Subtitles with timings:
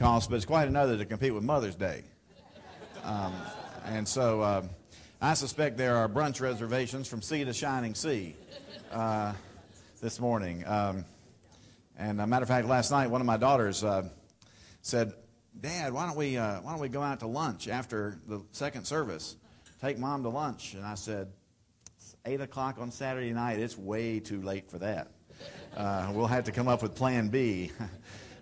[0.00, 2.02] but it's quite another to compete with Mother's Day.
[3.04, 3.34] Um,
[3.84, 4.62] and so uh,
[5.20, 8.34] I suspect there are brunch reservations from sea to shining sea
[8.92, 9.34] uh,
[10.00, 10.66] this morning.
[10.66, 11.04] Um,
[11.98, 14.08] and a matter of fact, last night one of my daughters uh,
[14.80, 15.12] said,
[15.60, 18.86] "Dad, why don't we uh, why don't we go out to lunch after the second
[18.86, 19.36] service?
[19.82, 21.28] Take mom to lunch." And I said,
[21.98, 23.58] "It's eight o'clock on Saturday night.
[23.58, 25.08] It's way too late for that.
[25.76, 27.70] Uh, we'll have to come up with Plan B."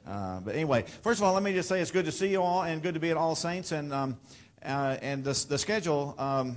[0.08, 2.42] Uh, but anyway, first of all, let me just say it's good to see you
[2.42, 3.72] all and good to be at All Saints.
[3.72, 4.16] And um,
[4.64, 6.56] uh, and the, the schedule um,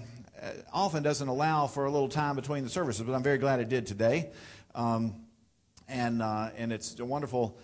[0.74, 3.68] often doesn't allow for a little time between the services, but I'm very glad it
[3.68, 4.32] did today.
[4.74, 5.16] Um,
[5.90, 7.58] and uh, and it's wonderful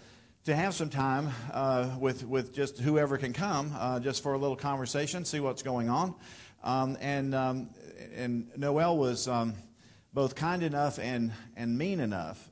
[0.43, 4.37] to have some time uh, with with just whoever can come, uh, just for a
[4.37, 6.13] little conversation, see what's going on.
[6.63, 7.69] Um, and um,
[8.13, 9.53] and Noel was um,
[10.13, 12.49] both kind enough and and mean enough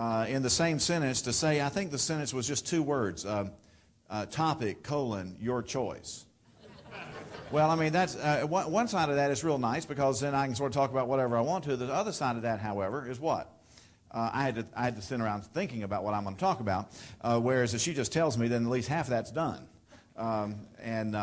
[0.00, 3.26] uh, in the same sentence to say, I think the sentence was just two words
[3.26, 3.50] uh,
[4.08, 6.24] uh, topic, colon, your choice.
[7.50, 10.34] Well, I mean, that's uh, one, one, side of that is real nice because then
[10.34, 11.76] I can sort of talk about whatever I want to.
[11.76, 13.52] The other side of that, however, is what?
[14.10, 16.40] Uh, I, had to, I had to sit around thinking about what I'm going to
[16.40, 16.92] talk about.
[17.20, 19.68] Uh, whereas if she just tells me, then at least half of that's done.
[20.16, 21.14] Um, and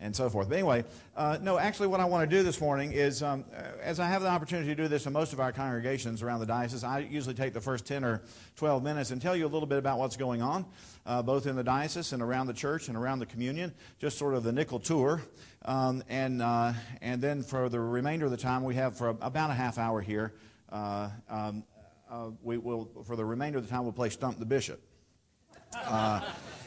[0.00, 0.48] and so forth.
[0.48, 0.84] But anyway,
[1.16, 4.06] uh, no, actually, what I want to do this morning is, um, uh, as I
[4.06, 7.00] have the opportunity to do this in most of our congregations around the diocese, I
[7.00, 8.22] usually take the first 10 or
[8.56, 10.66] 12 minutes and tell you a little bit about what's going on,
[11.06, 14.34] uh, both in the diocese and around the church and around the communion, just sort
[14.34, 15.22] of the nickel tour.
[15.64, 19.50] Um, and, uh, and then for the remainder of the time, we have for about
[19.50, 20.34] a half hour here.
[20.70, 21.64] Uh, um,
[22.10, 24.80] uh, we will, for the remainder of the time, we'll play Stump the Bishop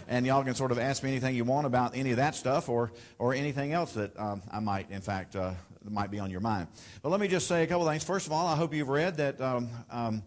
[0.08, 2.70] and y'all can sort of ask me anything you want about any of that stuff
[2.70, 5.54] or, or anything else that um, I might, in fact, uh,
[5.90, 6.68] might be on your mind.
[7.02, 8.04] But let me just say a couple things.
[8.04, 10.24] First of all, I hope you've read that um, um,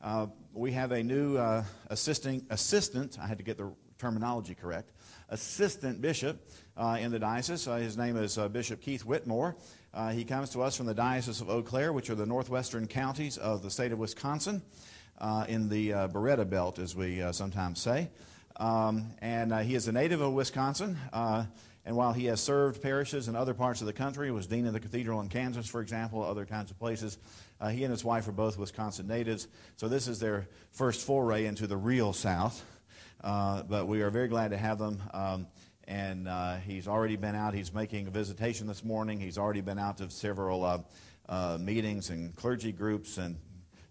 [0.00, 4.92] uh, we have a new uh, assisting, assistant, I had to get the terminology correct,
[5.30, 7.66] assistant bishop uh, in the diocese.
[7.66, 9.56] Uh, his name is uh, Bishop Keith Whitmore.
[10.12, 13.38] he comes to us from the Diocese of Eau Claire, which are the northwestern counties
[13.38, 14.62] of the state of Wisconsin,
[15.48, 18.10] in the Biretta Belt, as we sometimes say.
[18.56, 20.96] Um, and uh, he is a native of Wisconsin.
[21.12, 21.44] Uh,
[21.84, 24.72] and while he has served parishes in other parts of the country, was dean of
[24.72, 27.18] the cathedral in Kansas, for example, other kinds of places,
[27.60, 29.48] uh, he and his wife are both Wisconsin natives.
[29.76, 32.64] So this is their first foray into the real South.
[33.22, 35.02] Uh, but we are very glad to have them.
[35.12, 35.46] Um,
[35.86, 37.54] and uh, he's already been out.
[37.54, 39.18] He's making a visitation this morning.
[39.18, 40.84] He's already been out to several
[41.28, 43.36] uh, meetings and clergy groups and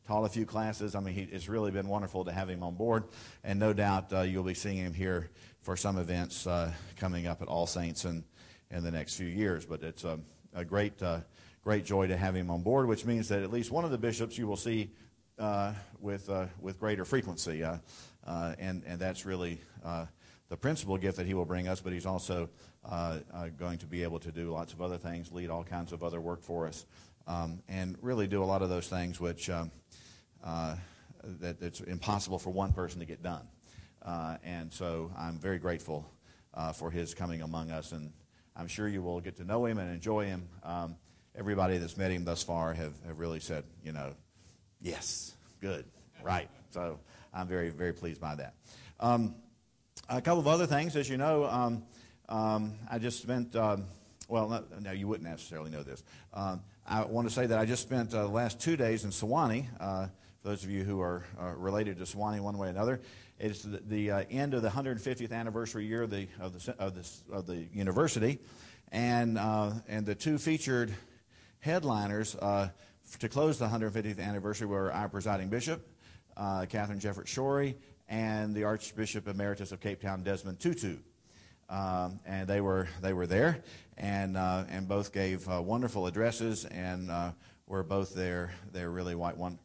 [0.08, 0.96] taught a few classes.
[0.96, 3.06] I mean, he, it's really been wonderful to have him on board,
[3.44, 5.30] and no doubt uh, you'll be seeing him here
[5.62, 8.24] for some events uh, coming up at All Saints in,
[8.70, 9.66] in the next few years.
[9.66, 10.20] But it's a,
[10.54, 11.20] a great, uh,
[11.64, 13.98] great joy to have him on board, which means that at least one of the
[13.98, 14.92] bishops you will see
[15.40, 17.78] uh, with, uh, with greater frequency, uh,
[18.60, 19.60] and, and that's really
[20.54, 22.48] the principal gift that he will bring us, but he's also
[22.86, 25.92] uh, uh, going to be able to do lots of other things, lead all kinds
[25.92, 26.86] of other work for us,
[27.26, 29.72] um, and really do a lot of those things which um,
[30.44, 30.76] uh,
[31.40, 33.48] that it's impossible for one person to get done.
[34.02, 36.06] Uh, and so I'm very grateful
[36.54, 38.12] uh, for his coming among us, and
[38.56, 40.48] I'm sure you will get to know him and enjoy him.
[40.64, 40.96] Um,
[41.36, 44.14] everybody that's met him thus far have, have really said, you know,
[44.82, 45.86] yes, good,
[46.22, 46.50] right.
[46.72, 47.00] So
[47.34, 48.56] I'm very, very pleased by that.
[49.00, 49.36] Um,
[50.10, 51.84] a couple of other things, as you know, um,
[52.30, 53.86] um I just spent, um,
[54.28, 56.04] well, no, no, you wouldn't necessarily know this.
[56.34, 59.12] Um, I want to say that I just spent uh, the last two days in
[59.12, 59.68] Sewanee.
[59.80, 60.08] Uh,
[60.44, 63.00] those of you who are uh, related to Sewanee one way or another.
[63.40, 66.96] It's the, the uh, end of the 150th anniversary year of the, of the, of
[66.96, 68.40] the, of the university.
[68.92, 70.94] And, uh, and the two featured
[71.60, 72.70] headliners uh,
[73.20, 75.88] to close the 150th anniversary were our presiding bishop,
[76.36, 77.76] uh, Katharine Jefferts Schori,
[78.10, 80.98] and the Archbishop Emeritus of Cape Town, Desmond Tutu.
[81.70, 83.64] Um, and they were, they were there,
[83.98, 87.10] and, uh, and both gave wonderful addresses and
[87.66, 88.52] were both there.
[88.74, 89.58] They're really white, one,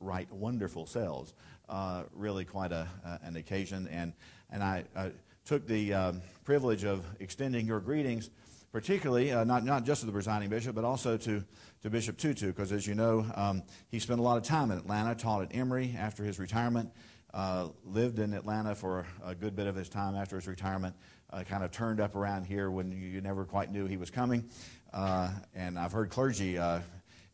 [0.00, 1.34] write wonderful selves.
[1.70, 3.86] Uh, really quite a, uh, an occasion.
[3.92, 4.12] And,
[4.50, 5.10] and I uh,
[5.44, 8.30] took the um, privilege of extending your greetings,
[8.72, 11.44] particularly uh, not, not just to the presiding bishop, but also to,
[11.82, 14.78] to Bishop Tutu, because as you know, um, he spent a lot of time in
[14.78, 16.90] Atlanta, taught at Emory after his retirement,
[17.34, 20.96] uh, lived in Atlanta for a good bit of his time after his retirement,
[21.32, 24.44] uh, kind of turned up around here when you never quite knew he was coming.
[24.92, 26.58] and I've heard clergy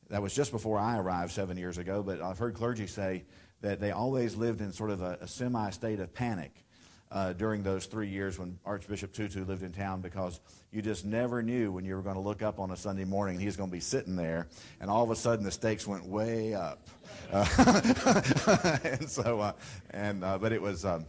[0.08, 3.24] that was just before I arrived seven years ago, but I've heard clergy say
[3.60, 6.64] that they always lived in sort of a, a semi state of panic
[7.10, 10.40] uh, during those three years when Archbishop Tutu lived in town because
[10.72, 13.34] you just never knew when you were going to look up on a Sunday morning
[13.34, 14.48] and he was going to be sitting there,
[14.80, 16.88] and all of a sudden the stakes went way up.
[17.32, 19.52] Uh, and so, uh,
[19.90, 20.84] and uh, but it was.
[20.84, 21.06] Um,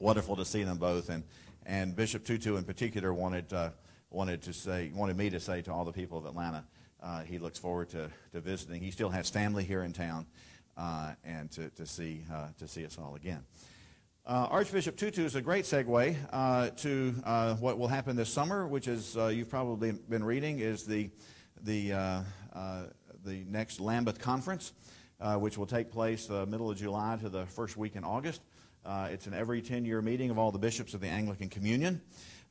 [0.00, 1.10] wonderful to see them both.
[1.10, 1.22] And,
[1.66, 3.70] and Bishop Tutu in particular wanted, uh,
[4.10, 6.64] wanted, to say, wanted me to say to all the people of Atlanta,
[7.02, 8.82] uh, he looks forward to, to visiting.
[8.82, 10.26] He still has family here in town
[10.76, 13.44] uh, and to, to, see, uh, to see us all again.
[14.26, 18.66] Uh, Archbishop Tutu is a great segue uh, to uh, what will happen this summer,
[18.66, 21.10] which is uh, you've probably been reading is the
[21.64, 22.20] the uh,
[22.52, 22.82] uh,
[23.24, 24.72] the next Lambeth Conference,
[25.38, 28.42] which will take place the middle of July to the first week in August.
[28.86, 32.00] it's an every 10-year meeting of all the bishops of the Anglican Communion,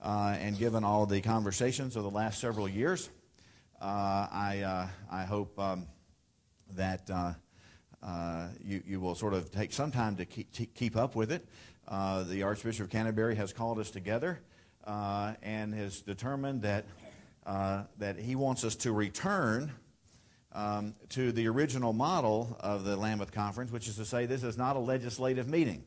[0.02, 3.10] and given all the conversations of the last several years,
[3.82, 5.88] I I hope um,
[6.76, 7.10] that.
[8.02, 11.34] Uh, you, you will sort of take some time to keep, to keep up with
[11.34, 11.46] it.
[11.86, 14.40] Uh, the Archbishop of Canterbury has called us together
[14.86, 16.86] uh, and has determined that,
[17.46, 19.72] uh, that he wants us to return
[20.54, 24.58] um, to the original model of the Lambeth Conference, which is to say, this is
[24.58, 25.84] not a legislative meeting.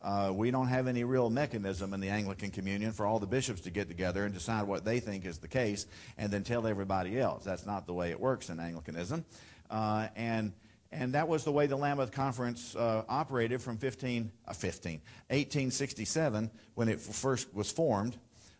[0.00, 3.60] Uh, we don't have any real mechanism in the Anglican Communion for all the bishops
[3.62, 5.86] to get together and decide what they think is the case
[6.16, 7.44] and then tell everybody else.
[7.44, 9.24] That's not the way it works in Anglicanism.
[9.70, 10.52] Uh, and
[10.90, 14.92] and that was the way the Lambeth Conference uh, operated from 15, uh, 15,
[15.28, 18.16] 1867 when it first was formed.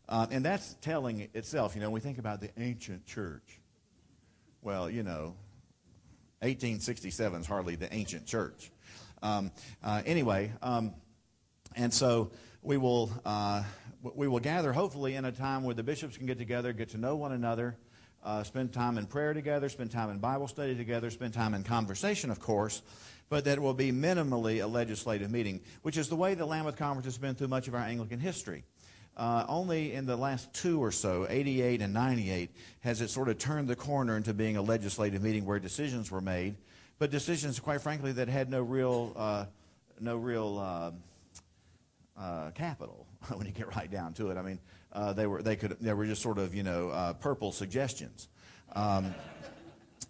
[0.08, 1.74] Uh, and that's telling itself.
[1.74, 3.60] You know, we think about the ancient church.
[4.60, 5.36] Well, you know,
[6.40, 8.70] 1867 is hardly the ancient church.
[9.22, 9.50] Um,
[9.82, 10.94] uh, anyway, um,
[11.78, 12.30] and so
[12.60, 13.62] we will, uh,
[14.02, 16.98] we will gather hopefully in a time where the bishops can get together, get to
[16.98, 17.76] know one another,
[18.24, 21.62] uh, spend time in prayer together, spend time in Bible study together, spend time in
[21.62, 22.82] conversation, of course,
[23.28, 27.04] but that will be minimally a legislative meeting, which is the way the Lambeth Conference
[27.04, 28.64] has been through much of our Anglican history.
[29.16, 32.50] Uh, only in the last two or so, 88 and 98,
[32.80, 36.20] has it sort of turned the corner into being a legislative meeting where decisions were
[36.20, 36.56] made,
[36.98, 39.44] but decisions, quite frankly, that had no real, uh,
[40.00, 40.92] no real
[42.18, 44.36] uh, capital when you get right down to it.
[44.36, 44.58] I mean,
[44.92, 48.28] uh, they were they could they were just sort of you know uh, purple suggestions,
[48.74, 49.14] um,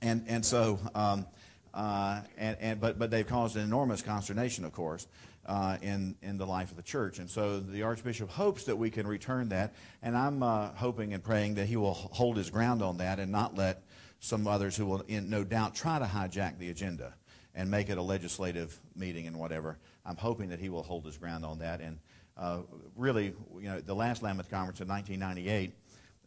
[0.02, 1.26] and and so um,
[1.74, 5.06] uh, and, and but but they've caused an enormous consternation, of course.
[5.46, 8.90] Uh, in in the life of the church, and so the archbishop hopes that we
[8.90, 9.72] can return that,
[10.02, 13.32] and I'm uh, hoping and praying that he will hold his ground on that and
[13.32, 13.82] not let
[14.20, 17.14] some others who will, in, no doubt, try to hijack the agenda
[17.54, 19.78] and make it a legislative meeting and whatever.
[20.08, 21.98] I'm hoping that he will hold his ground on that and
[22.38, 22.60] uh,
[22.94, 25.72] really, you know, the last Lambeth Conference in 1998,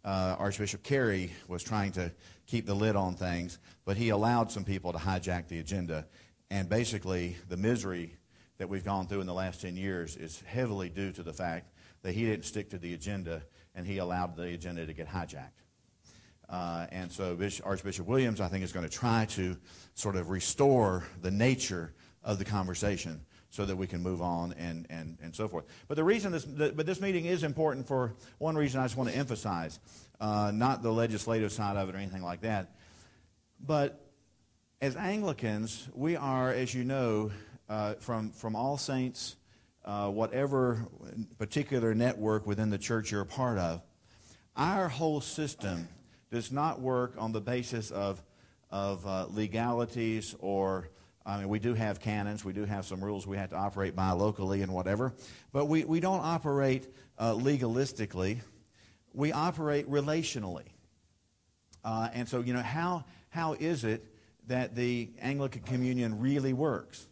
[0.04, 2.12] uh, Archbishop Carey was trying to
[2.48, 6.06] keep the lid on things, but he allowed some people to hijack the agenda.
[6.50, 8.18] And basically, the misery
[8.57, 11.72] that we've gone through in the last 10 years is heavily due to the fact
[12.01, 13.42] that he didn't stick to the agenda
[13.74, 15.63] and he allowed the agenda to get hijacked.
[16.50, 19.56] Uh, and so Archbishop Williams, I think, is going to try to
[19.94, 24.88] sort of restore the nature of the conversation so that we can move on and,
[24.89, 25.65] and, and so forth.
[25.88, 28.98] But the reason this, the, but this meeting is important for one reason I just
[28.98, 29.80] want to emphasize,
[30.19, 32.71] uh, not the legislative side of it or anything like that,
[33.65, 34.07] but
[34.81, 37.30] as Anglicans, we are, as you know,
[37.69, 39.36] uh, from, from All Saints,
[39.86, 40.88] uh, whatever
[41.38, 43.81] particular network within the church you're a part of,
[44.56, 45.88] our whole system
[46.31, 48.24] does not work on the basis of,
[48.71, 50.89] of uh, legalities or
[51.26, 53.96] I mean, we do have canons, we do have some rules we have to operate
[53.96, 55.14] by locally and whatever,
[55.52, 56.88] but we, we don't operate
[57.20, 58.40] uh, legalistically.
[59.13, 60.66] We operate relationally.
[61.84, 64.04] Uh, and so, you know, how, how is it
[64.48, 67.08] that the Anglican Communion really works?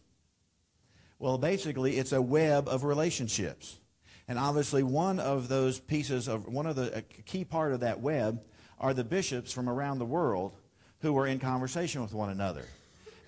[1.20, 3.80] Well, basically, it's a web of relationships.
[4.28, 8.00] And obviously, one of those pieces of, one of the, a key part of that
[8.00, 8.42] web
[8.80, 10.56] are the bishops from around the world
[11.02, 12.66] who are in conversation with one another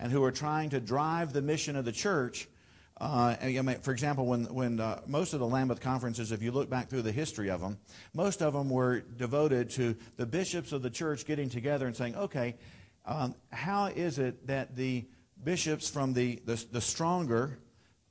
[0.02, 2.48] and who are trying to drive the mission of the church.
[3.00, 3.36] Uh,
[3.82, 7.02] for example, when, when uh, most of the Lambeth conferences, if you look back through
[7.02, 7.78] the history of them,
[8.12, 12.16] most of them were devoted to the bishops of the church getting together and saying,
[12.16, 12.56] okay,
[13.06, 15.06] um, how is it that the
[15.44, 17.60] bishops from the, the, the stronger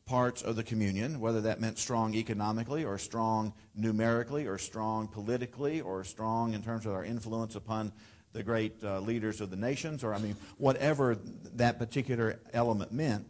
[0.06, 5.82] parts of the communion, whether that meant strong economically or strong numerically or strong politically
[5.82, 7.92] or strong in terms of our influence upon
[8.34, 11.18] the great uh, leaders of the nations, or I mean, whatever
[11.56, 13.28] that particular element meant.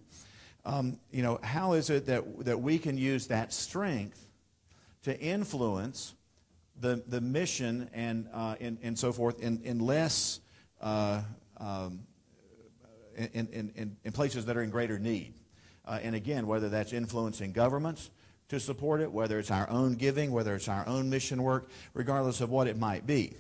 [0.64, 4.28] Um, you know, how is it that, that we can use that strength
[5.04, 6.14] to influence
[6.80, 10.40] the, the mission and, uh, and, and so forth in, in less,
[10.82, 11.22] uh,
[11.58, 12.02] um,
[13.16, 15.34] in, in, in places that are in greater need?
[15.84, 18.12] Uh, and again, whether that's influencing governments
[18.50, 22.40] to support it, whether it's our own giving, whether it's our own mission work, regardless
[22.40, 23.36] of what it might be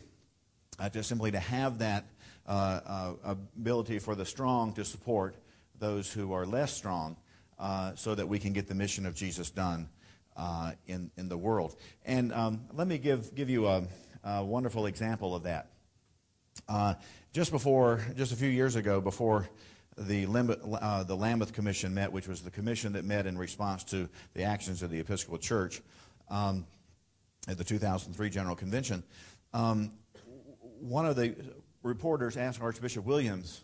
[0.79, 2.05] uh, just simply to have that
[2.47, 2.79] uh,
[3.23, 5.35] uh, ability for the strong to support
[5.79, 7.15] those who are less strong
[7.59, 9.87] uh, so that we can get the mission of Jesus done
[10.37, 11.75] uh, in, in the world.
[12.05, 13.83] And um, let me give, give you a,
[14.23, 15.67] a wonderful example of that.
[17.33, 19.47] Just before, just a few years ago, before
[19.97, 20.25] the,
[20.81, 24.43] uh, the Lambeth Commission met, which was the commission that met in response to the
[24.43, 25.81] actions of the Episcopal Church
[26.29, 26.65] um,
[27.47, 29.03] at the 2003 General Convention,
[29.53, 29.91] um,
[30.81, 31.35] one of the
[31.83, 33.61] reporters asked Archbishop Williams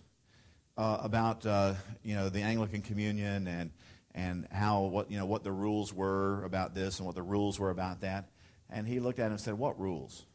[0.77, 3.71] uh, about uh, you know the Anglican Communion and
[4.13, 7.59] and how what you know what the rules were about this and what the rules
[7.59, 8.29] were about that,
[8.69, 10.25] and he looked at him and said, "What rules?"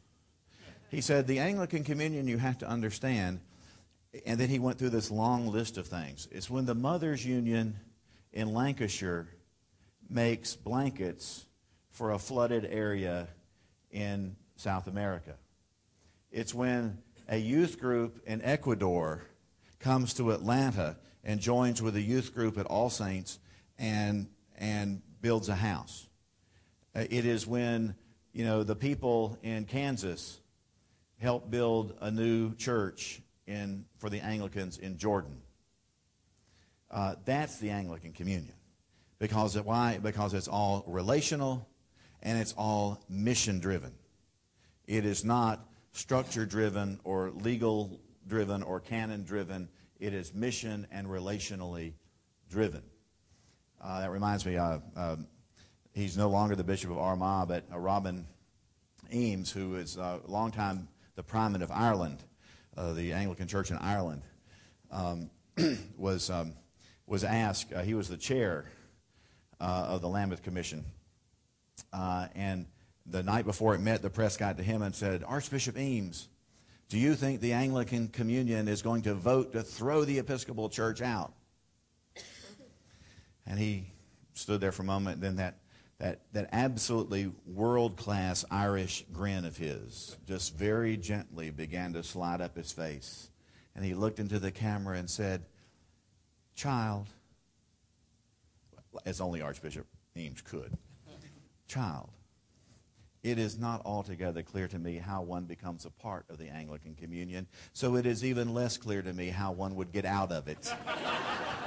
[0.89, 3.39] He said, "The Anglican Communion you have to understand."
[4.27, 6.27] And then he went through this long list of things.
[6.31, 7.79] It's when the Mothers Union
[8.31, 9.27] in Lancashire
[10.07, 11.47] makes blankets
[11.89, 13.27] for a flooded area
[13.89, 15.33] in South America.
[16.33, 16.97] It's when
[17.29, 19.21] a youth group in Ecuador
[19.79, 23.37] comes to Atlanta and joins with a youth group at All Saints
[23.77, 26.07] and, and builds a house.
[26.95, 27.93] Uh, it is when,
[28.33, 30.39] you know, the people in Kansas
[31.19, 35.39] help build a new church in, for the Anglicans in Jordan.
[36.89, 38.55] Uh, that's the Anglican communion.
[39.19, 39.99] Because it, why?
[40.01, 41.69] Because it's all relational
[42.23, 43.93] and it's all mission driven.
[44.87, 49.69] It is not structure driven or legal driven or canon driven.
[49.99, 51.93] It is mission and relationally
[52.49, 52.83] driven.
[53.81, 55.15] Uh, that reminds me, uh, uh,
[55.93, 58.25] he's no longer the Bishop of Armagh, but uh, Robin
[59.13, 62.23] Eames, who is a long time the primate of Ireland,
[62.75, 64.23] uh, the Anglican Church in Ireland,
[64.89, 65.29] um,
[65.97, 66.53] was, um,
[67.05, 68.65] was asked, uh, he was the chair
[69.59, 70.83] of the Lambeth Commission.
[71.93, 72.65] and
[73.05, 76.29] the night before it met, the press got to him and said, Archbishop Eames,
[76.89, 81.01] do you think the Anglican Communion is going to vote to throw the Episcopal Church
[81.01, 81.33] out?
[83.45, 83.91] And he
[84.33, 85.57] stood there for a moment, then that,
[85.99, 92.41] that, that absolutely world class Irish grin of his just very gently began to slide
[92.41, 93.29] up his face.
[93.75, 95.43] And he looked into the camera and said,
[96.55, 97.07] Child,
[99.05, 100.77] as only Archbishop Eames could,
[101.67, 102.09] child,
[103.23, 106.93] it is not altogether clear to me how one becomes a part of the Anglican
[106.93, 110.49] Communion, so it is even less clear to me how one would get out of
[110.49, 110.73] it.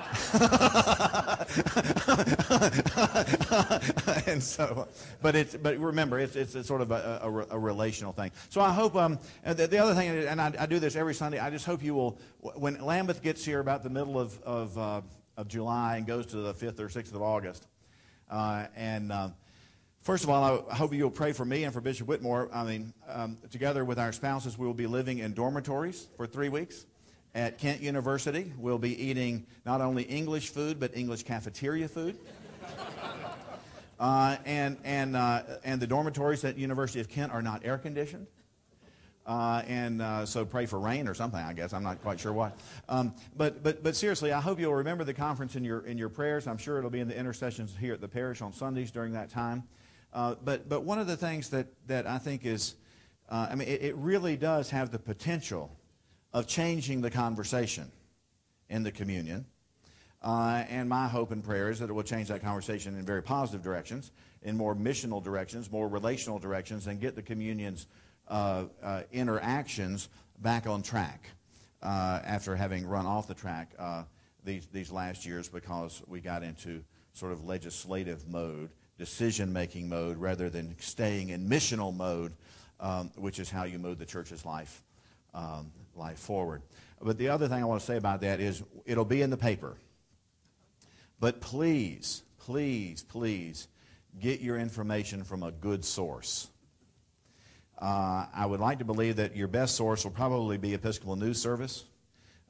[4.27, 4.87] and so,
[5.23, 8.31] but it's but remember, it's it's, it's sort of a, a, a, relational thing.
[8.51, 11.39] So I hope um, the, the other thing, and I, I, do this every Sunday.
[11.39, 15.01] I just hope you will, when Lambeth gets here about the middle of of, uh,
[15.37, 17.67] of July and goes to the fifth or sixth of August,
[18.31, 19.11] uh, and.
[19.11, 19.31] Uh,
[20.07, 22.49] First of all, I hope you'll pray for me and for Bishop Whitmore.
[22.53, 26.49] I mean, um, together with our spouses, we will be living in dormitories for three
[26.49, 26.87] weeks
[27.35, 28.53] at Kent University.
[28.57, 32.17] We'll be eating not only English food, but English cafeteria food.
[33.99, 38.27] Uh, and, and, uh, and the dormitories at University of Kent are not air conditioned.
[39.25, 41.73] Uh, and uh, so pray for rain or something, I guess.
[41.73, 42.61] I'm not quite sure what.
[42.91, 46.11] Um, but, but, but seriously, I hope you'll remember the conference in your, in your
[46.11, 46.47] prayers.
[46.47, 49.31] I'm sure it'll be in the intercessions here at the parish on Sundays during that
[49.31, 49.65] time.
[50.13, 52.75] Uh, but, but one of the things that, that I think is,
[53.29, 55.77] uh, I mean, it, it, really does have the potential
[56.33, 57.91] of changing the conversation
[58.69, 59.45] in the communion.
[60.23, 63.23] Uh, and my hope and prayer is that it will change that conversation in very
[63.23, 64.11] positive directions,
[64.43, 67.87] in more missional directions, more relational directions, and get the communion's
[68.29, 70.09] uh, uh, interactions
[70.39, 71.31] back on track
[71.83, 73.71] after having run off the track
[74.47, 76.83] these, these last years because we got into
[77.13, 82.33] sort of legislative mode decision making mode rather than staying in missional mode,
[82.81, 84.83] um, which is how you move the church's life,
[85.35, 86.63] um, life forward.
[87.01, 89.37] But the other thing I want to say about that is it'll be in the
[89.37, 89.77] paper.
[91.21, 93.69] But please, please, please
[94.19, 96.49] get your information from a good source.
[97.79, 101.41] Uh, I would like to believe that your best source will probably be Episcopal News
[101.41, 101.85] Service,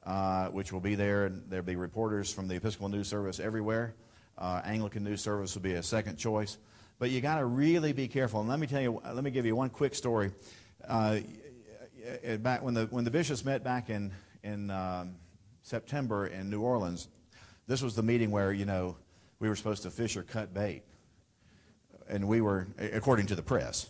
[0.05, 3.93] uh, which will be there, and there'll be reporters from the Episcopal News Service everywhere.
[4.37, 6.57] Uh, Anglican News Service would be a second choice.
[6.99, 8.39] But you got to really be careful.
[8.39, 10.31] And let me tell you, let me give you one quick story.
[10.87, 11.19] Uh,
[12.39, 14.11] back when the when the bishops met back in
[14.43, 15.15] in um,
[15.61, 17.07] September in New Orleans,
[17.67, 18.95] this was the meeting where you know
[19.39, 20.83] we were supposed to fish or cut bait,
[22.07, 23.89] and we were according to the press,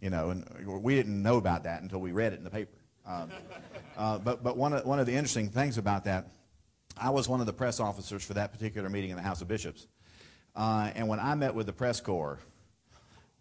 [0.00, 2.72] you know, and we didn't know about that until we read it in the paper.
[3.06, 3.30] Um,
[3.96, 6.28] uh, but but one of one of the interesting things about that
[6.96, 9.48] I was one of the press officers for that particular meeting in the House of
[9.48, 9.86] Bishops.
[10.54, 12.38] Uh, and when I met with the press corps,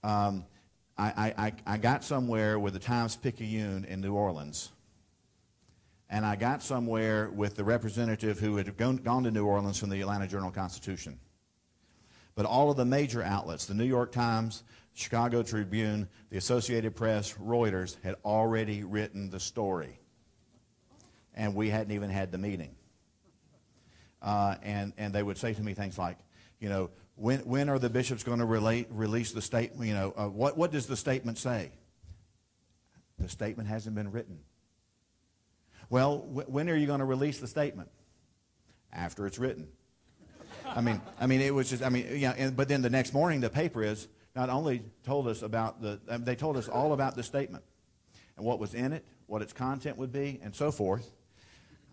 [0.03, 0.45] um,
[0.97, 4.71] I, I, I, got somewhere with the Times Picayune in New Orleans.
[6.09, 9.89] And I got somewhere with the representative who had gone, gone to New Orleans from
[9.89, 11.19] the Atlanta Journal Constitution.
[12.35, 17.33] But all of the major outlets, the New York Times, Chicago Tribune, the Associated Press,
[17.33, 19.99] Reuters, had already written the story.
[21.33, 22.75] And we hadn't even had the meeting.
[24.23, 26.17] Uh, and, and they would say to me things like,
[26.59, 29.87] you know, when, when are the bishops going to relate, release the statement?
[29.87, 31.71] You know, uh, what, what does the statement say?
[33.19, 34.39] The statement hasn't been written.
[35.89, 37.89] Well, wh- when are you going to release the statement?
[38.91, 39.67] After it's written.
[40.65, 43.13] I mean, I mean, it was just, I mean, yeah, and, but then the next
[43.13, 46.93] morning, the paper is not only told us about the, um, they told us all
[46.93, 47.63] about the statement
[48.37, 51.11] and what was in it, what its content would be, and so forth.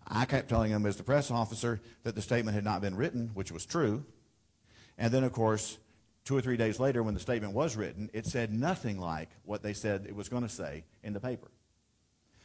[0.07, 3.31] I kept telling them as the press officer that the statement had not been written,
[3.33, 4.05] which was true.
[4.97, 5.77] And then, of course,
[6.25, 9.63] two or three days later, when the statement was written, it said nothing like what
[9.63, 11.51] they said it was going to say in the paper.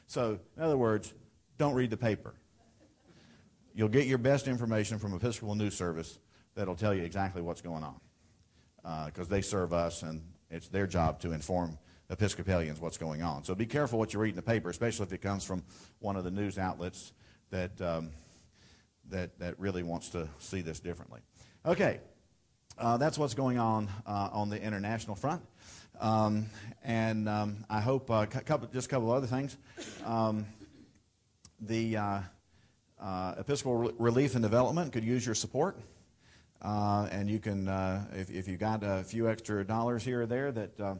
[0.06, 1.12] So, in other words,
[1.58, 2.34] don't read the paper.
[3.74, 6.18] You'll get your best information from Episcopal News Service
[6.54, 8.00] that'll tell you exactly what's going on
[9.06, 11.76] because uh, they serve us and it's their job to inform
[12.08, 13.42] Episcopalians what's going on.
[13.44, 15.64] So be careful what you read in the paper, especially if it comes from
[15.98, 17.12] one of the news outlets
[17.50, 18.10] that, um,
[19.10, 21.20] that, that really wants to see this differently.
[21.64, 22.00] Okay,
[22.78, 25.42] uh, that's what's going on uh, on the international front.
[25.98, 26.46] Um,
[26.84, 29.56] and um, I hope uh, couple, just a couple other things.
[30.04, 30.46] Um,
[31.60, 32.20] the uh,
[33.00, 35.78] uh, Episcopal Relief and Development could use your support.
[36.60, 37.68] Uh, and you can,
[38.14, 40.98] if, if you got a few extra dollars here or there, that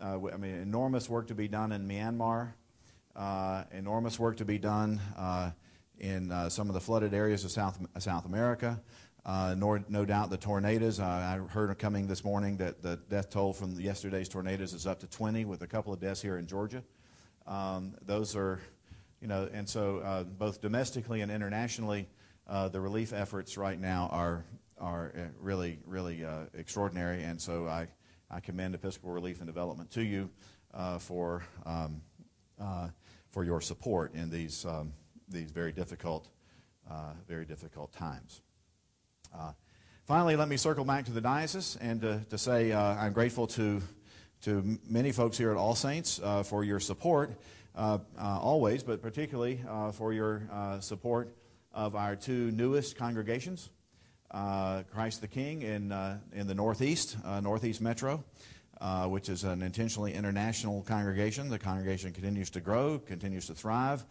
[0.00, 2.52] I mean, enormous work to be done in Myanmar,
[3.72, 5.00] enormous work to be done
[6.00, 8.80] in some of the flooded areas of South South America.
[9.28, 10.98] Uh, nor, no doubt the tornadoes.
[11.00, 15.00] Uh, I heard coming this morning that the death toll from yesterday's tornadoes is up
[15.00, 16.82] to 20, with a couple of deaths here in Georgia.
[17.46, 18.58] Um, those are,
[19.20, 22.08] you know, and so uh, both domestically and internationally,
[22.46, 24.46] uh, the relief efforts right now are
[24.78, 27.22] are uh, really, really uh, extraordinary.
[27.24, 27.88] And so I,
[28.30, 30.30] I commend Episcopal Relief and Development to you
[31.00, 32.00] for um,
[33.30, 34.92] for your support in these um,
[35.30, 36.28] these very difficult,
[37.28, 38.40] very difficult times.
[39.36, 39.52] Uh,
[40.06, 43.46] finally, let me circle back to the diocese and to, to say uh, I'm grateful
[43.48, 43.82] to,
[44.42, 47.32] to many folks here at All Saints uh, for your support,
[47.76, 50.42] uh, uh, always, but particularly uh, for your
[50.80, 51.34] support
[51.72, 53.70] of our two newest congregations
[54.32, 55.92] Christ the King in,
[56.32, 58.24] in the Northeast, Northeast Metro.
[59.06, 61.48] which is an intentionally international congregation.
[61.48, 64.04] The congregation continues to grow, continues to thrive.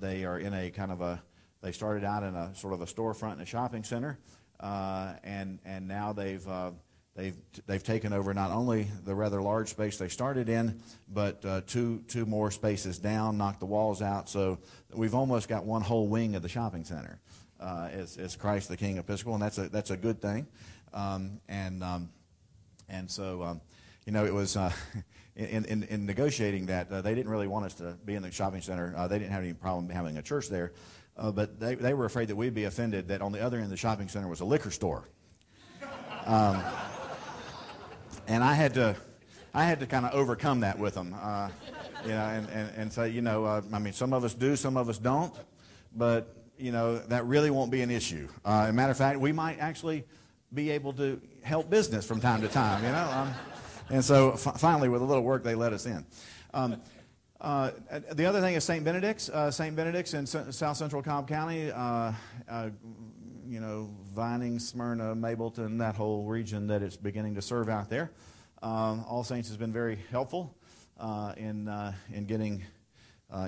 [0.00, 1.22] They are in a kind of a
[1.62, 4.18] they started out in a sort of a storefront in a shopping center,
[4.60, 6.72] uh, and and now they've uh,
[7.14, 7.36] they've
[7.66, 12.02] they've taken over not only the rather large space they started in, but uh, two
[12.08, 14.28] two more spaces down, knocked the walls out.
[14.28, 14.58] So
[14.92, 17.20] we've almost got one whole wing of the shopping center
[17.60, 20.46] uh, as Christ the King Episcopal, and that's a that's a good thing.
[20.92, 22.10] Um, and um,
[22.88, 23.60] and so um,
[24.06, 24.56] you know it was.
[24.56, 24.72] Uh,
[25.34, 28.30] in, in, in, negotiating that, uh, they didn't really want us to be in the
[28.30, 28.94] shopping center.
[28.96, 30.72] Uh, they didn't have any problem having a church there.
[31.16, 33.64] Uh, but they, they were afraid that we'd be offended that on the other end
[33.64, 35.08] of the shopping center was a liquor store.
[36.24, 36.62] Um,
[38.28, 38.96] and I had to,
[39.52, 41.48] I had to kind of overcome that with them, uh,
[42.04, 44.54] you know, and, and, and say, you know, uh, I mean, some of us do,
[44.56, 45.34] some of us don't,
[45.94, 48.28] but, you know, that really won't be an issue.
[48.44, 50.04] As a matter of fact, we might actually
[50.54, 53.10] be able to help business from time to time, you know.
[53.10, 53.34] Um,
[53.92, 56.04] and so f- finally, with a little work, they let us in.
[56.54, 56.80] Um,
[57.40, 57.70] uh,
[58.12, 58.84] the other thing is St.
[58.84, 59.28] Benedict's.
[59.28, 59.74] Uh, St.
[59.76, 62.12] Benedict's in S- South Central Cobb County, uh,
[62.48, 62.70] uh,
[63.46, 68.12] you know, Vining, Smyrna, Mableton, that whole region that it's beginning to serve out there.
[68.62, 70.56] Um, All Saints has been very helpful
[70.98, 71.68] uh, in,
[72.12, 72.62] in getting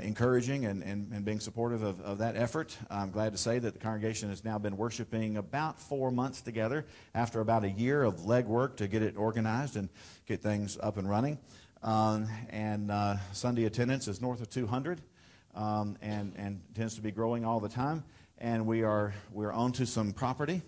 [0.03, 2.77] encouraging and, and, and, being supportive of, of that effort.
[2.91, 6.87] I'm glad to say that the congregation has now been worshiping about four months together
[7.15, 9.89] after about a year of legwork to get it organized and
[10.27, 11.39] get things up and running.
[11.83, 15.03] Um, and uh, Sunday attendance is north of 200
[15.55, 18.05] um, and, and tends to be growing all the time.
[18.39, 20.63] And we are, we're onto some property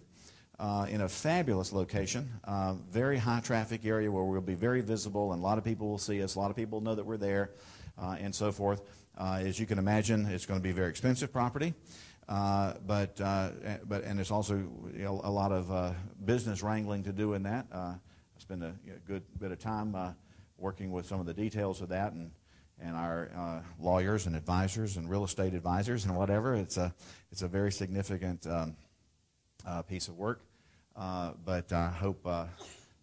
[0.59, 5.33] uh, in a fabulous location, uh, very high traffic area where we'll be very visible
[5.33, 6.35] and a lot of people will see us.
[6.35, 7.50] A lot of people know that we're there
[7.98, 8.83] uh, and so forth.
[9.16, 11.74] Uh, as you can imagine, it's going to be a very expensive property.
[12.29, 13.50] Uh, but uh,
[13.85, 15.92] but and it's also you know, a lot of uh,
[16.24, 17.66] business wrangling to do in that.
[17.72, 17.98] Uh, I
[18.38, 20.12] spend a you know, good bit of time uh,
[20.59, 22.31] working with some of the details of that and
[22.79, 26.55] and our lawyers and advisors and real estate advisors and whatever.
[26.55, 26.92] It's a
[27.31, 28.76] it's a very significant um,
[29.88, 30.42] piece of work,
[30.94, 32.26] but I hope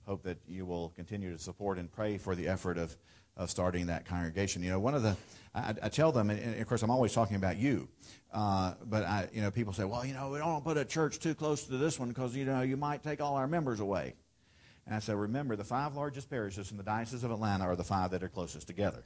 [0.05, 2.95] hope that you will continue to support and pray for the effort of
[3.35, 4.63] of starting that congregation.
[4.63, 5.17] You know, one of the
[5.55, 7.87] I, I tell them, and of course I'm always talking about you,
[8.33, 11.19] uh, but I you know people say, well, you know, we don't put a church
[11.19, 14.15] too close to this one because you know you might take all our members away.
[14.85, 17.85] And I said, remember, the five largest parishes in the Diocese of Atlanta are the
[17.85, 19.03] five that are closest together.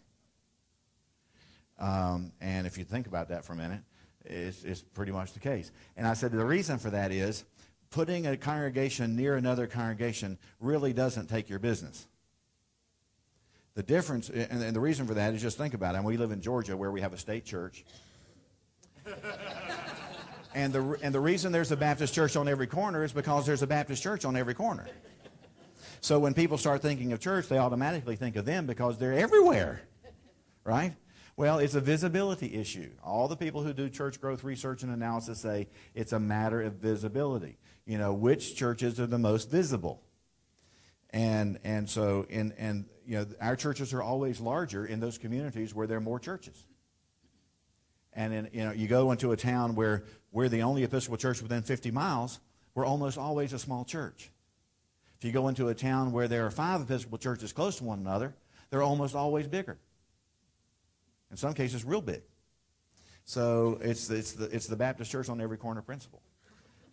[1.78, 3.82] Um, and if you think about that for a minute,
[4.26, 5.72] it's, it's pretty much the case.
[5.96, 7.46] And I said, the reason for that is
[7.92, 12.08] putting a congregation near another congregation really doesn't take your business.
[13.78, 16.00] The difference, and, and the reason for that is just think about it.
[16.00, 17.86] And we live in Georgia where we have a state church.
[20.56, 23.62] and, the, and the reason there's a Baptist church on every corner is because there's
[23.62, 24.88] a Baptist church on every corner.
[26.02, 29.84] So when people start thinking of church, they automatically think of them because they're everywhere,
[30.64, 30.96] right?
[31.36, 32.90] Well, it's a visibility issue.
[33.04, 36.78] All the people who do church growth research and analysis say it's a matter of
[36.78, 37.60] visibility.
[37.86, 40.02] You know, which churches are the most visible?
[41.12, 45.74] And and so in and you know our churches are always larger in those communities
[45.74, 46.66] where there are more churches.
[48.14, 51.42] And in, you know, you go into a town where we're the only Episcopal church
[51.42, 52.40] within 50 miles,
[52.76, 54.32] we're almost always a small church.
[55.18, 58.00] If you go into a town where there are five Episcopal churches close to one
[58.00, 58.36] another,
[58.70, 59.78] they're almost always bigger.
[61.32, 62.22] In some cases, real big.
[63.24, 66.22] So it's, it's, the, it's the Baptist church on every corner principle.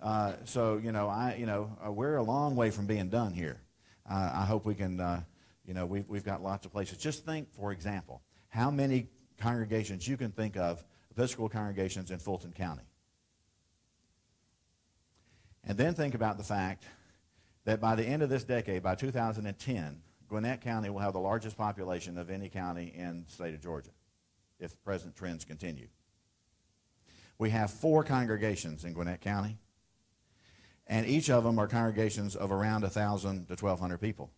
[0.02, 3.60] Uh, so, you know, I, you know we're a long way from being done here.
[4.08, 5.22] Uh, I hope we can, uh,
[5.64, 6.98] you know, we've, we've got lots of places.
[6.98, 12.52] Just think, for example, how many congregations you can think of, Episcopal congregations in Fulton
[12.52, 12.82] County.
[15.62, 16.84] And then think about the fact
[17.64, 21.56] that by the end of this decade, by 2010, Gwinnett County will have the largest
[21.56, 23.90] population of any county in the state of Georgia
[24.58, 25.88] if present trends continue.
[27.38, 29.58] We have four congregations in Gwinnett County,
[30.86, 34.30] and each of them are congregations of around 1,000 to 1,200 people.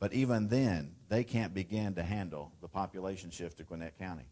[0.00, 4.24] But even then, they can't begin to handle the population shift to Gwinnett County.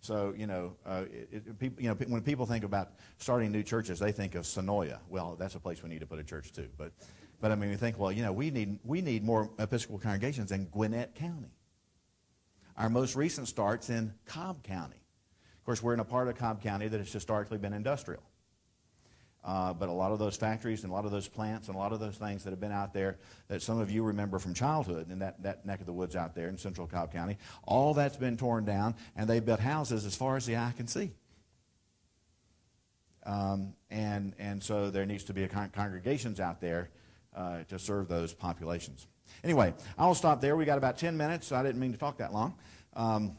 [0.00, 3.62] So you know, uh, it, it, people, you know, when people think about starting new
[3.62, 4.98] churches, they think of Senoia.
[5.08, 6.68] Well, that's a place we need to put a church too.
[6.78, 6.92] But,
[7.40, 10.50] but I mean, we think, well, you know, we need we need more Episcopal congregations
[10.50, 11.52] in Gwinnett County.
[12.76, 14.96] Our most recent starts in Cobb County.
[15.58, 18.22] Of course, we're in a part of Cobb County that has historically been industrial.
[19.46, 21.78] Uh, but a lot of those factories and a lot of those plants and a
[21.78, 24.52] lot of those things that have been out there that some of you remember from
[24.52, 27.94] childhood in that, that neck of the woods out there in central Cobb County, all
[27.94, 31.12] that's been torn down and they built houses as far as the eye can see.
[33.24, 36.90] Um, and, and so there needs to be con- congregations out there
[37.36, 39.06] uh, to serve those populations.
[39.44, 40.56] Anyway, I'll stop there.
[40.56, 42.54] We got about 10 minutes, so I didn't mean to talk that long.
[42.94, 43.36] Um,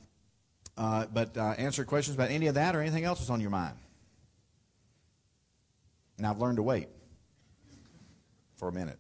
[0.77, 3.49] uh, but uh, answer questions about any of that or anything else that's on your
[3.49, 3.75] mind.
[6.17, 6.87] And I've learned to wait
[8.55, 8.99] for a minute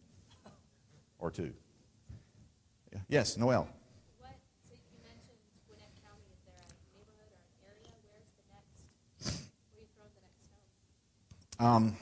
[1.19, 1.53] or two.
[3.09, 3.67] Yes, Noel.
[4.19, 4.31] What,
[4.69, 6.23] so you mentioned Gwinnett County.
[6.31, 7.93] Is there a neighborhood or an area?
[8.05, 10.37] Where's the next, where you throw the next
[11.57, 11.65] stone?
[11.67, 11.97] Um,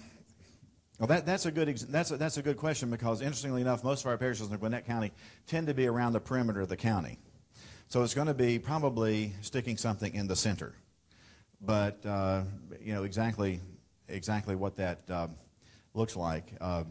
[0.99, 3.83] well, that, that's, a good ex- that's, a, that's a good question because, interestingly enough,
[3.83, 5.11] most of our parishes in Gwinnett County
[5.47, 7.17] tend to be around the perimeter of the county.
[7.87, 10.73] So it's going to be probably sticking something in the center.
[11.61, 12.43] But, uh,
[12.81, 13.59] you know, exactly
[14.07, 15.35] exactly what that um,
[15.93, 16.83] looks like uh,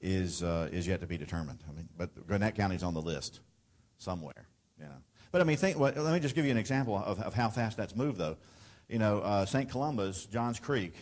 [0.00, 1.60] is is yet to be determined.
[1.68, 3.40] I mean, but Gwinnett County's on the list
[3.98, 4.48] somewhere.
[4.78, 4.96] You know.
[5.32, 5.78] But I mean, think.
[5.78, 8.36] Well, let me just give you an example of, of how fast that's moved, though.
[8.88, 9.70] You know, uh, St.
[9.70, 10.94] Columba's, Johns Creek,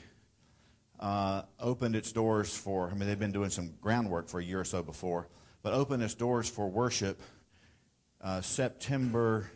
[1.01, 2.91] uh, opened its doors for.
[2.91, 5.29] I mean, they've been doing some groundwork for a year or so before,
[5.63, 7.21] but opened its doors for worship
[8.21, 9.51] uh, September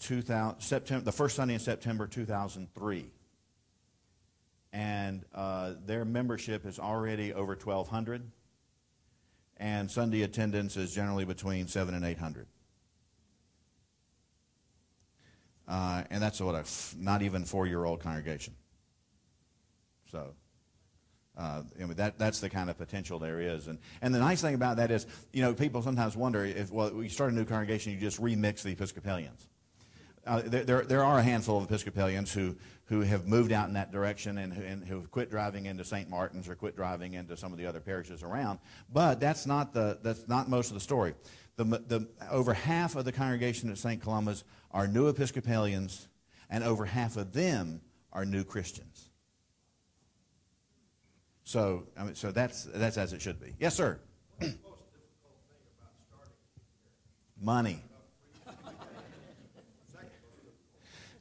[0.00, 0.60] 2000.
[0.60, 3.10] September the first Sunday in September 2003
[4.76, 8.30] and uh, their membership is already over 1,200,
[9.56, 12.46] and Sunday attendance is generally between seven and 800.
[15.66, 18.54] Uh, and that's what a f- not even four-year-old congregation.
[20.12, 20.34] So,
[21.38, 21.62] uh,
[21.94, 23.68] that, that's the kind of potential there is.
[23.68, 27.02] And, and the nice thing about that is, you know, people sometimes wonder if, well,
[27.02, 29.48] you start a new congregation, you just remix the Episcopalians.
[30.26, 33.92] Uh, there, there are a handful of Episcopalians who, who have moved out in that
[33.92, 36.10] direction and, and who have quit driving into St.
[36.10, 38.58] Martin's or quit driving into some of the other parishes around.
[38.92, 41.14] But that's not, the, that's not most of the story.
[41.56, 44.02] The, the, over half of the congregation at St.
[44.02, 46.08] Columba's are new Episcopalians,
[46.50, 47.80] and over half of them
[48.12, 49.10] are new Christians.
[51.44, 53.54] So, I mean, so that's, that's as it should be.
[53.60, 54.00] Yes, sir.
[57.40, 57.82] Money.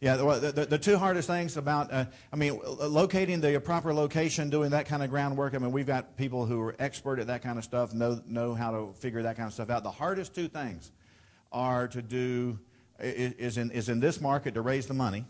[0.05, 4.51] Yeah, the, the, the, two hardest things about, uh, I mean, locating the proper location,
[4.51, 5.55] doing that kind of groundwork.
[5.55, 8.53] I mean, we've got people who are expert at that kind of stuff, know, know
[8.53, 9.81] how to figure that kind of stuff out.
[9.81, 10.91] The hardest two things
[11.51, 12.59] are to do,
[12.99, 15.25] is in, is in this market to raise the money.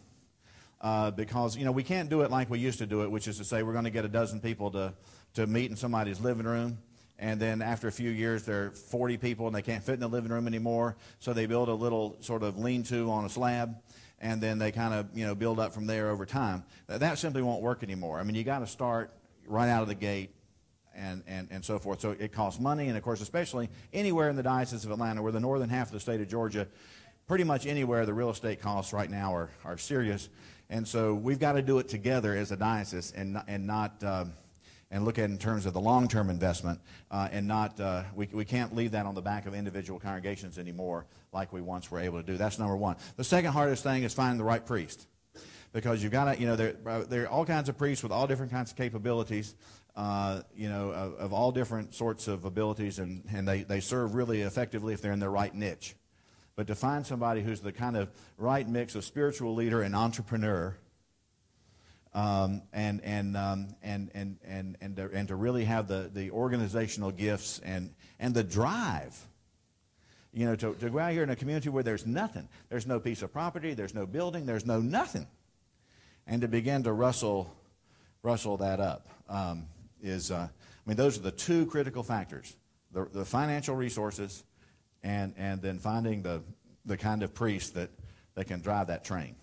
[0.81, 3.29] uh, because, you know, we can't do it like we used to do it, which
[3.29, 4.93] is to say we're going to get a dozen people to,
[5.35, 6.77] to meet in somebody's living room.
[7.17, 10.01] And then after a few years, there are 40 people and they can't fit in
[10.01, 10.97] the living room anymore.
[11.19, 13.77] So they build a little sort of lean to on a slab
[14.25, 16.63] and then they kind of you know build up from there over time.
[16.87, 18.19] That simply won't work anymore.
[18.19, 19.11] I mean, you got to start
[19.45, 20.31] right out of the gate
[20.95, 22.01] and, and, and so forth.
[22.01, 25.31] So it costs money, and of course, especially anywhere in the Diocese of Atlanta, where
[25.31, 26.67] the northern half of the state of Georgia,
[27.27, 30.29] pretty much anywhere the real estate costs right now are, are serious.
[30.71, 34.03] And so we've got to do it together as a diocese and, and not.
[34.03, 34.25] Uh,
[34.95, 36.79] and look at it in terms of the long-term investment,
[37.11, 40.57] uh, and not uh, we, we can't leave that on the back of individual congregations
[40.57, 42.37] anymore like we once were able to do.
[42.37, 42.95] That's number one.
[43.17, 45.05] The second hardest thing is finding the right priest,
[45.73, 48.13] because you've got to you know there uh, there are all kinds of priests with
[48.13, 49.55] all different kinds of capabilities,
[49.97, 54.15] uh, you know, of, of, all different sorts of abilities, and, and they, they serve
[54.15, 55.93] really effectively if they're in their right niche.
[56.55, 60.77] But to find somebody who's the kind of right mix of spiritual leader and entrepreneur,
[62.15, 67.11] and, and, um, and, and, and, and, to, and to really have the, the organizational
[67.11, 69.15] gifts and, and the drive.
[70.33, 72.47] You know, to, to go out here in a community where there's nothing.
[72.69, 75.27] There's no piece of property, there's no building, there's no nothing.
[76.27, 77.53] And to begin to rustle,
[78.23, 79.07] rustle that up.
[79.29, 79.67] Um,
[80.01, 82.55] is, uh, I mean, those are the two critical factors
[82.91, 84.43] the, the financial resources
[85.03, 86.41] and, and then finding the,
[86.85, 87.89] the kind of priest that,
[88.35, 89.35] that can drive that train,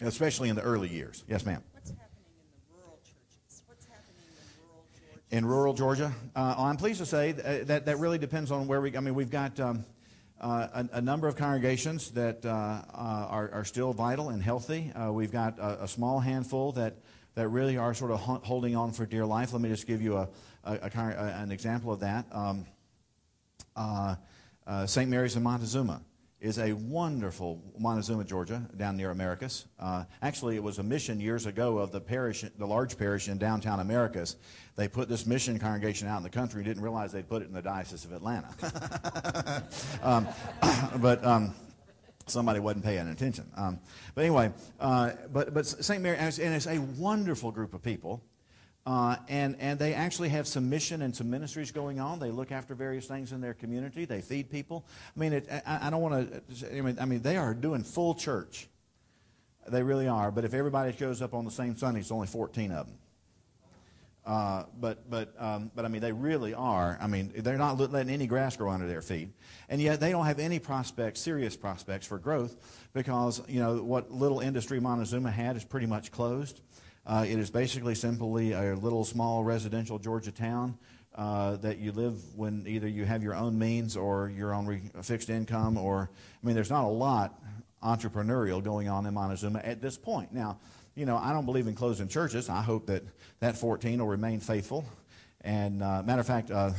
[0.00, 1.24] especially in the early years.
[1.28, 1.62] Yes, ma'am.
[1.72, 3.62] What's happening in the rural churches?
[3.66, 5.36] What's happening in rural Georgia?
[5.36, 6.12] In rural Georgia?
[6.36, 9.14] Uh, I'm pleased to say that, that, that really depends on where we, I mean,
[9.14, 9.58] we've got.
[9.60, 9.84] Um,
[10.40, 14.92] uh, a, a, number of congregations that uh, uh, are, are, still vital and healthy.
[14.92, 16.94] Uh, we've got a, a, small handful that
[17.34, 19.52] that really are sort of holding on for dear life.
[19.52, 20.28] Let me just give you a,
[20.64, 20.90] a, a
[21.40, 22.24] an example of that.
[22.30, 22.66] Um,
[23.74, 24.14] uh,
[24.66, 25.08] uh, St.
[25.08, 26.02] Mary's in Montezuma
[26.40, 29.66] is a wonderful Montezuma, Georgia, down near Americus.
[29.78, 33.38] Uh, actually, it was a mission years ago of the parish, the large parish in
[33.38, 34.36] downtown Americus.
[34.76, 37.48] They put this mission congregation out in the country and didn't realize they'd put it
[37.48, 38.48] in the Diocese of Atlanta.
[40.02, 40.28] um,
[41.00, 41.54] but um,
[42.26, 43.50] somebody wasn't paying attention.
[43.56, 43.80] Um,
[44.14, 46.00] but anyway, uh, but, but St.
[46.00, 48.22] Mary, and it's a wonderful group of people.
[48.88, 52.18] Uh, and, and they actually have some mission and some ministries going on.
[52.18, 54.06] They look after various things in their community.
[54.06, 54.86] They feed people.
[55.14, 58.66] I mean, it, I, I, don't want to, I mean, they are doing full church.
[59.68, 60.30] They really are.
[60.30, 62.96] But if everybody shows up on the same Sunday, it's only 14 of them.
[64.24, 66.98] Uh, but but um, but I mean, they really are.
[67.00, 69.30] I mean, they're not letting any grass grow under their feet,
[69.70, 72.54] and yet they don't have any prospects, serious prospects for growth,
[72.92, 76.60] because you know what little industry Montezuma had is pretty much closed.
[77.08, 80.78] Uh, it is basically simply a little small residential Georgia town
[81.14, 84.82] uh, that you live when either you have your own means or you're on re-
[85.02, 87.42] fixed income, or I mean, there's not a lot
[87.82, 90.34] entrepreneurial going on in Montezuma at this point.
[90.34, 90.58] Now
[90.98, 92.48] you know, I don't believe in closing churches.
[92.48, 93.04] I hope that
[93.38, 94.84] that 14 will remain faithful.
[95.42, 96.72] And uh, matter of fact, uh,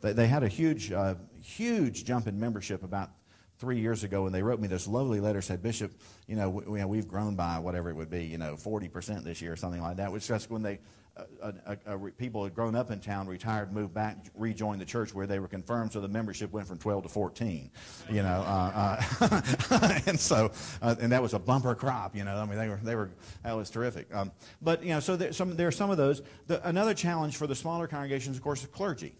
[0.00, 3.10] they, they, had a huge, uh, huge jump in membership about
[3.58, 5.40] three years ago, and they wrote me this lovely letter.
[5.40, 5.92] Said, Bishop,
[6.26, 9.52] you know, we, have grown by whatever it would be, you know, 40% this year
[9.52, 10.12] or something like that.
[10.12, 10.78] Which just when they
[11.42, 15.14] a, a, a, people had grown up in town, retired, moved back, rejoined the church
[15.14, 17.70] where they were confirmed, so the membership went from 12 to 14.
[18.10, 22.14] You know, uh, uh, and so uh, and that was a bumper crop.
[22.14, 23.10] You know, I mean they were they were
[23.42, 24.14] that was terrific.
[24.14, 26.22] Um, but you know, so there, some, there are some of those.
[26.46, 29.14] The, another challenge for the smaller congregations, of course, is clergy.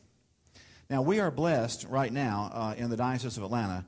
[0.91, 3.85] Now we are blessed right now uh, in the Diocese of Atlanta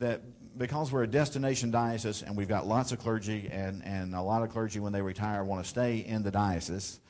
[0.00, 0.20] that
[0.58, 4.42] because we're a destination diocese and we've got lots of clergy and, and a lot
[4.42, 7.00] of clergy when they retire want to stay in the diocese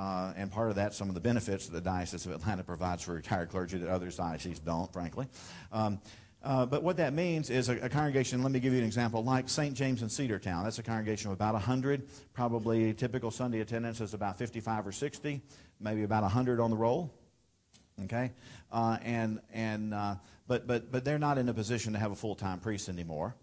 [0.00, 3.02] uh, and part of that, some of the benefits that the Diocese of Atlanta provides
[3.02, 5.26] for retired clergy that other dioceses don't, frankly.
[5.72, 6.00] Um,
[6.42, 9.22] uh, but what that means is a, a, congregation, let me give you an example,
[9.22, 9.74] like St.
[9.74, 10.64] James in Cedartown.
[10.64, 12.08] That's a congregation of about 100.
[12.32, 15.42] Probably typical Sunday attendance is about 55 or 60,
[15.80, 17.12] maybe about 100 on the roll.
[18.04, 18.32] Okay?
[18.72, 20.14] Uh, and, and, uh,
[20.50, 23.36] but, but, but they're not in a position to have a full time priest anymore.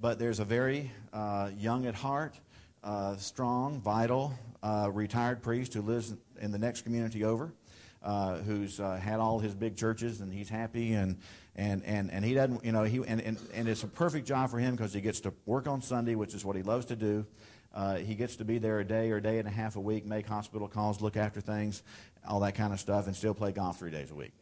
[0.00, 2.34] But there's a very uh, young at heart,
[2.82, 7.52] uh, strong, vital, uh, retired priest who lives in the next community over,
[8.02, 11.18] uh, who's uh, had all his big churches and he's happy and
[11.54, 14.50] and and, and he doesn't you know he and, and, and it's a perfect job
[14.50, 16.96] for him because he gets to work on Sunday, which is what he loves to
[16.96, 17.24] do.
[17.72, 19.80] Uh, he gets to be there a day or a day and a half a
[19.80, 21.84] week, make hospital calls, look after things,
[22.28, 24.32] all that kind of stuff, and still play golf three days a week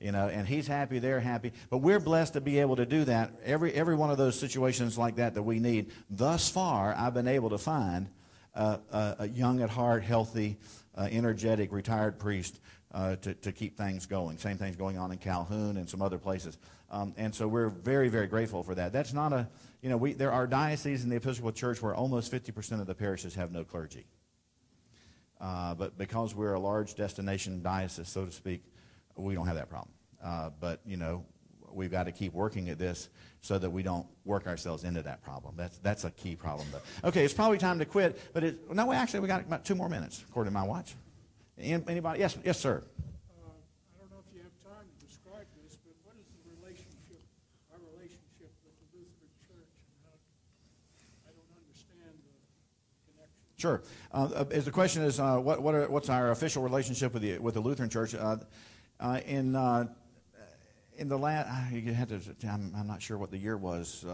[0.00, 1.52] you know, and he's happy, they're happy.
[1.68, 3.32] But we're blessed to be able to do that.
[3.44, 5.92] Every, every one of those situations like that that we need.
[6.08, 8.08] Thus far, I've been able to find
[8.54, 10.56] uh, a, a, young at heart, healthy,
[10.96, 12.60] uh, energetic retired priest
[12.92, 14.38] uh, to, to keep things going.
[14.38, 16.58] Same thing's going on in Calhoun and some other places.
[16.90, 18.92] Um, and so we're very, very grateful for that.
[18.92, 19.48] That's not a,
[19.82, 22.94] you know, we, there are dioceses in the Episcopal Church where almost 50% of the
[22.94, 24.06] parishes have no clergy.
[25.40, 28.62] Uh, but because we're a large destination diocese, so to speak,
[29.16, 29.92] we don't have that problem.
[30.22, 31.24] Uh, but, you know,
[31.72, 33.08] we've got to keep working at this
[33.40, 35.54] so that we don't work ourselves into that problem.
[35.56, 36.68] That's, that's a key problem.
[36.72, 37.08] Though.
[37.08, 39.88] Okay, it's probably time to quit, but it, no, actually, we got about two more
[39.88, 40.94] minutes, according to my watch.
[41.58, 42.20] Anybody?
[42.20, 42.82] Yes, yes, sir.
[42.82, 43.50] Uh,
[43.94, 47.22] I don't know if you have time to describe this, but what is the relationship,
[47.72, 49.72] our relationship with the Lutheran Church?
[51.24, 52.32] I don't understand the
[53.12, 53.44] connection.
[53.56, 53.82] Sure.
[54.12, 57.38] Uh, as the question is, uh, what, what are, what's our official relationship with the
[57.38, 58.14] with the Lutheran Church?
[59.00, 59.86] Uh, uh, in uh,
[60.96, 62.20] in the last, you had to.
[62.46, 64.04] I'm, not sure what the year was.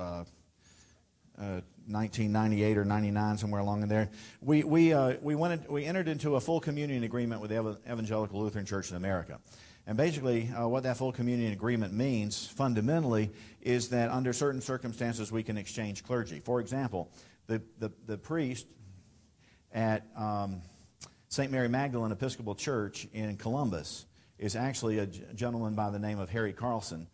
[1.88, 4.08] 1998 or 99, somewhere along in there.
[4.40, 7.78] We, we, uh, we, went in, we entered into a full communion agreement with the
[7.90, 9.38] Evangelical Lutheran Church in America.
[9.86, 15.30] And basically, uh, what that full communion agreement means fundamentally is that under certain circumstances
[15.30, 16.40] we can exchange clergy.
[16.40, 17.10] For example,
[17.46, 18.66] the, the, the priest
[19.72, 20.62] at um,
[21.28, 21.52] St.
[21.52, 24.06] Mary Magdalene Episcopal Church in Columbus
[24.38, 27.08] is actually a gentleman by the name of Harry Carlson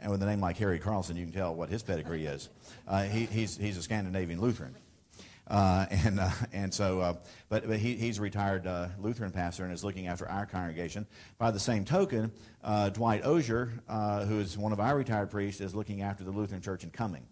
[0.00, 2.48] and with a name like Harry Carlson, you can tell what his pedigree is.
[2.86, 4.74] Uh, he, he's, he's a Scandinavian Lutheran.
[5.48, 7.14] Uh, and, uh, and so, uh,
[7.48, 11.06] but, but he, he's a retired uh, Lutheran pastor and is looking after our congregation.
[11.38, 12.30] By the same token,
[12.62, 13.72] uh, Dwight Osier,
[14.28, 17.26] who is one of our retired priests, is looking after the Lutheran Church in Cumming.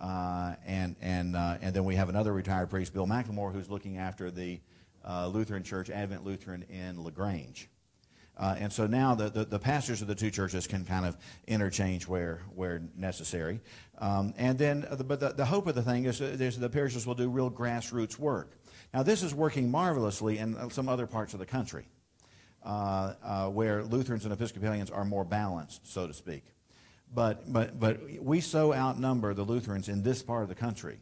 [0.00, 4.60] and, and, and then we have another retired priest, Bill McLemore, who's looking after the
[5.08, 7.68] Lutheran Church, Advent Lutheran in LaGrange.
[8.38, 11.16] Uh, and so now the, the, the, pastors of the two churches can kind of
[11.48, 13.60] interchange where, where necessary.
[13.98, 16.70] Um, and then, uh, the, but the, the, hope of the thing is, is the
[16.70, 18.52] parishes will do real grassroots work.
[18.94, 21.86] Now, this is working marvelously in uh, some other parts of the country
[22.64, 26.44] uh, uh, where Lutherans and Episcopalians are more balanced, so to speak.
[27.12, 30.98] But, but, but we so outnumber the Lutherans in this part of the country.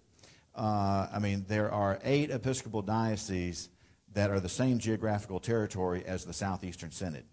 [0.55, 3.69] Uh, I mean, there are eight Episcopal dioceses
[4.17, 7.25] that are the same geographical territory as the Southeastern Synod.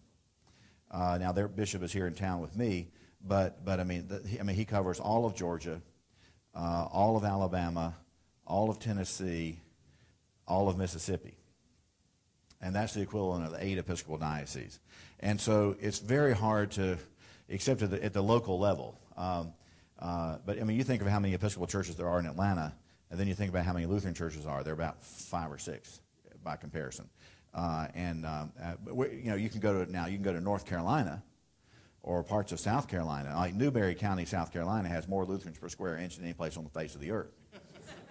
[0.91, 2.89] Uh, now, their bishop is here in town with me,
[3.25, 5.81] but, but I, mean, the, I mean, he covers all of Georgia,
[6.53, 7.95] uh, all of Alabama,
[8.45, 9.61] all of Tennessee,
[10.45, 11.37] all of Mississippi.
[12.59, 14.81] And that's the equivalent of eight Episcopal dioceses.
[15.21, 16.97] And so it's very hard to,
[17.47, 18.99] except at the, at the local level.
[19.15, 19.53] Um,
[19.99, 22.73] uh, but I mean, you think of how many Episcopal churches there are in Atlanta,
[23.09, 24.65] and then you think about how many Lutheran churches are.
[24.65, 26.01] There are about five or six
[26.43, 27.09] by comparison.
[27.53, 30.07] Uh, and um, uh, you know, you can go to now.
[30.07, 31.23] You can go to North Carolina
[32.01, 33.33] or parts of South Carolina.
[33.35, 36.63] Like Newberry County, South Carolina, has more Lutherans per square inch than any place on
[36.63, 37.31] the face of the earth.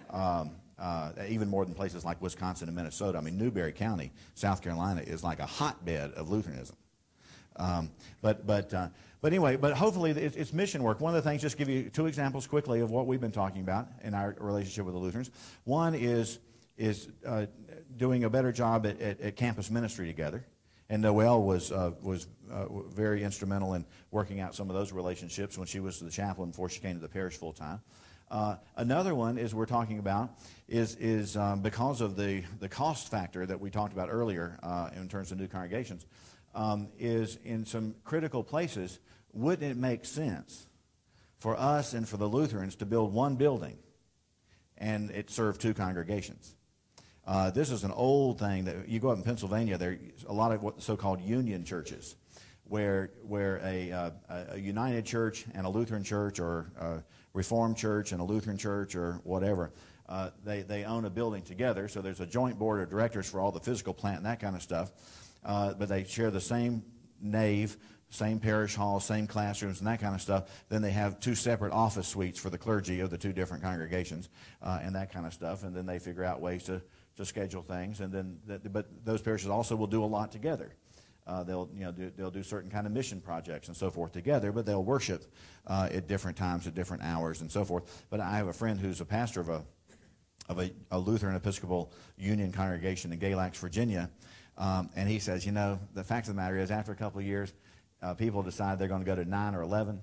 [0.09, 3.17] Um, uh, even more than places like Wisconsin and Minnesota.
[3.17, 6.75] I mean, Newberry County, South Carolina, is like a hotbed of Lutheranism.
[7.55, 7.89] Um,
[8.21, 8.89] but but uh,
[9.21, 10.99] but anyway, but hopefully it's, it's, mission work.
[10.99, 13.61] One of the things, just give you two examples quickly of what we've been talking
[13.61, 15.31] about in our relationship with the Lutherans.
[15.63, 16.39] One is
[16.77, 17.45] is uh,
[17.97, 20.45] doing a better job at, at, at, campus ministry together.
[20.89, 25.57] And Noelle was, uh, was uh, very instrumental in working out some of those relationships
[25.57, 27.81] when she was the chaplain before she came to the parish full time.
[28.29, 30.31] Uh, another one is we're talking about
[30.67, 34.89] is, is um, because of the, the cost factor that we talked about earlier uh,
[34.95, 36.05] in terms of new congregations,
[36.55, 38.99] um, is in some critical places,
[39.33, 40.67] wouldn't it make sense
[41.39, 43.77] for us and for the Lutherans to build one building
[44.77, 46.55] and it serve two congregations?
[47.25, 49.77] Uh, this is an old thing that you go up in Pennsylvania.
[49.77, 52.15] There a lot of what so-called union churches,
[52.65, 54.11] where where a, uh,
[54.49, 58.93] a United Church and a Lutheran Church, or a Reformed Church and a Lutheran Church,
[58.95, 59.71] or whatever,
[60.09, 61.87] uh, they they own a building together.
[61.87, 64.55] So there's a joint board of directors for all the physical plant and that kind
[64.55, 64.91] of stuff.
[65.45, 66.83] Uh, but they share the same
[67.21, 67.77] nave,
[68.09, 70.49] same parish hall, same classrooms, and that kind of stuff.
[70.67, 74.27] Then they have two separate office suites for the clergy of the two different congregations,
[74.61, 75.63] uh, and that kind of stuff.
[75.63, 76.81] And then they figure out ways to
[77.15, 78.37] to schedule things, and then
[78.71, 80.75] but those parishes also will do a lot together.
[81.25, 84.11] Uh, they'll you know do, they'll do certain kind of mission projects and so forth
[84.11, 85.25] together, but they'll worship
[85.67, 88.03] uh, at different times at different hours and so forth.
[88.09, 89.63] But I have a friend who's a pastor of a
[90.49, 94.09] of a, a Lutheran Episcopal Union congregation in Galax, Virginia,
[94.57, 97.19] um, and he says, you know, the fact of the matter is, after a couple
[97.19, 97.53] of years,
[98.01, 100.01] uh, people decide they're going to go to nine or eleven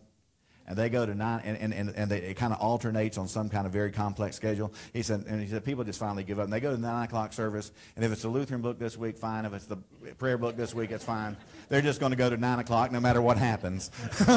[0.71, 3.27] and they go to nine, and, and, and, and they, it kind of alternates on
[3.27, 4.73] some kind of very complex schedule.
[4.93, 6.45] He said, and he said, people just finally give up.
[6.45, 8.97] And they go to the nine o'clock service, and if it's a Lutheran book this
[8.97, 9.45] week, fine.
[9.45, 9.79] If it's the
[10.19, 11.37] prayer book this week, it's fine.
[11.71, 13.91] They're just going to go to nine o'clock no matter what happens,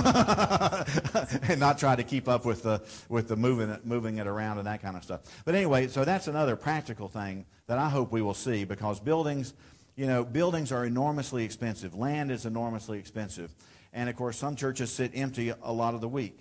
[1.48, 4.66] and not try to keep up with the with the moving moving it around and
[4.66, 5.22] that kind of stuff.
[5.46, 9.54] But anyway, so that's another practical thing that I hope we will see because buildings
[9.96, 11.94] you know, buildings are enormously expensive.
[11.94, 13.54] Land is enormously expensive.
[13.94, 16.40] And of course, some churches sit empty a lot of the week.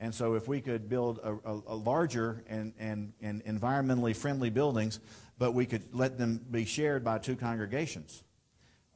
[0.00, 4.50] And so, if we could build a, a, a larger and, and, and environmentally friendly
[4.50, 4.98] buildings,
[5.38, 8.24] but we could let them be shared by two congregations,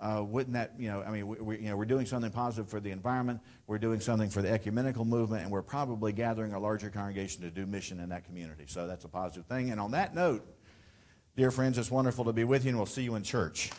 [0.00, 2.68] uh, wouldn't that, you know, I mean, we, we, you know, we're doing something positive
[2.68, 6.58] for the environment, we're doing something for the ecumenical movement, and we're probably gathering a
[6.58, 8.64] larger congregation to do mission in that community.
[8.66, 9.70] So that's a positive thing.
[9.70, 10.44] And on that note,
[11.36, 13.70] dear friends, it's wonderful to be with you, and we'll see you in church.